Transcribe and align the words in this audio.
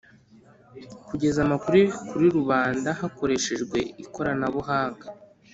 kugeza 1.07 1.39
amakuru 1.45 1.79
kuri 2.09 2.27
rubanda 2.37 2.89
hakoreshejwe 3.01 3.77
ikorana 4.03 4.45
buhanga 4.55 5.05